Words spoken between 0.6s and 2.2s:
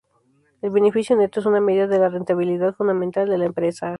El beneficio neto es una medida de la